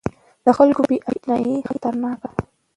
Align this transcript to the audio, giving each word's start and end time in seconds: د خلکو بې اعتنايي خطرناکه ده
د 0.45 0.47
خلکو 0.57 0.81
بې 0.89 0.97
اعتنايي 1.09 1.55
خطرناکه 1.69 2.27
ده 2.31 2.39